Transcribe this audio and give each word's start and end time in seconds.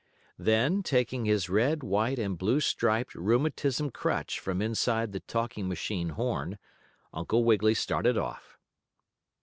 Then, 0.39 0.81
taking 0.81 1.25
his 1.25 1.47
red, 1.47 1.83
white 1.83 2.17
and 2.17 2.35
blue 2.35 2.59
striped 2.59 3.13
rheumatism 3.13 3.91
crutch 3.91 4.39
from 4.39 4.59
inside 4.59 5.11
the 5.11 5.19
talking 5.19 5.67
machine 5.69 6.09
horn, 6.17 6.57
Uncle 7.13 7.43
Wiggily 7.43 7.75
started 7.75 8.17
off. 8.17 8.57